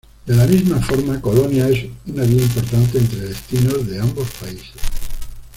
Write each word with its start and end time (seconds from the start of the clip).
De 0.25 0.35
la 0.35 0.47
misma 0.47 0.79
forma, 0.81 1.21
Colonia 1.21 1.69
es 1.69 1.85
una 2.07 2.23
vía 2.23 2.41
importante 2.41 2.97
entre 2.97 3.19
destinos 3.19 3.87
de 3.87 3.99
ambos 4.01 4.27
países. 4.31 4.71